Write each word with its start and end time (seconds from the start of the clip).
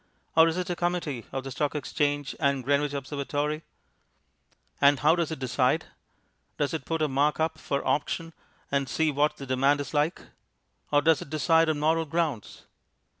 Or 0.35 0.47
is 0.47 0.57
it 0.57 0.67
a 0.71 0.75
Committee 0.75 1.27
of 1.31 1.43
the 1.43 1.51
Stock 1.51 1.75
Exchange 1.75 2.35
and 2.39 2.63
Greenwich 2.63 2.91
Observatory? 2.95 3.61
And 4.81 5.01
how 5.01 5.15
does 5.15 5.29
it 5.29 5.37
decide? 5.37 5.85
Does 6.57 6.73
it 6.73 6.85
put 6.85 7.03
a 7.03 7.07
mark 7.07 7.39
up 7.39 7.59
for 7.59 7.85
auction 7.85 8.33
and 8.71 8.89
see 8.89 9.11
what 9.11 9.37
the 9.37 9.45
demand 9.45 9.79
is 9.79 9.93
like? 9.93 10.19
Or 10.91 11.03
does 11.03 11.21
it 11.21 11.29
decide 11.29 11.69
on 11.69 11.77
moral 11.79 12.05
grounds? 12.05 12.65